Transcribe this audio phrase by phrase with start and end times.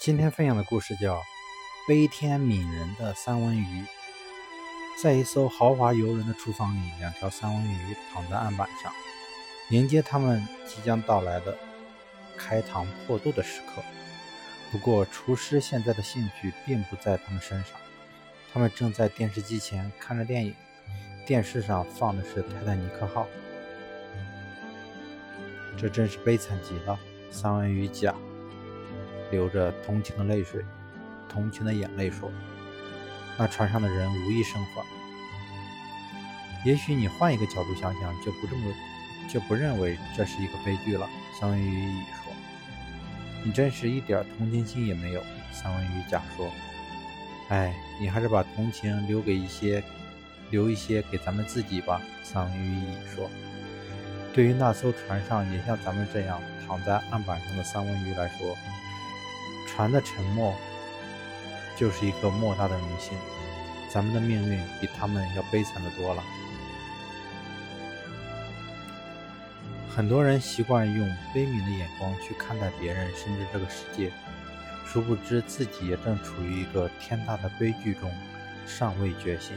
[0.00, 1.16] 今天分享的故事叫
[1.86, 3.82] 《悲天悯人的三文鱼》。
[5.02, 8.90] 在一艘豪华游轮的厨房里，两条三文鱼躺在案板上，
[9.68, 11.54] 迎接他们即将到来的
[12.34, 13.82] 开膛破肚的时刻。
[14.72, 17.72] 不过，厨师现在的兴趣并不在他们身上，
[18.54, 20.54] 他们正在电视机前看着电影，
[21.26, 23.26] 电视上放的是《泰坦尼克号》。
[25.76, 26.98] 这真是悲惨极了，
[27.30, 28.14] 三文鱼甲。
[29.30, 30.64] 流着同情的泪水，
[31.28, 32.30] 同情的眼泪说
[33.38, 34.84] ：“那船上的人无一生还。
[36.64, 38.74] 也许你换一个角度想想，就不这么
[39.28, 41.08] 就不认为这是一个悲剧了。”
[41.40, 42.32] 三文鱼乙说
[43.44, 46.50] ：“你真是一点同情心也没有。”三文鱼甲说
[47.48, 49.82] ：“哎，你还是把同情留给一些，
[50.50, 53.30] 留一些给咱们自己吧。”三文鱼乙说
[54.34, 58.56] ：“对于那艘船上也像咱们这样躺在案板上的三文鱼来说。”
[59.80, 60.54] 船的沉没
[61.74, 63.16] 就是一个莫大的荣幸，
[63.88, 66.22] 咱们的命运比他们要悲惨的多了。
[69.88, 74.12] 很多人习惯用悲悯的眼光去看待别人，甚至这个世界，
[74.86, 78.12] 殊不知自己也正处于一个天大的悲剧中，
[78.66, 79.56] 尚未觉醒。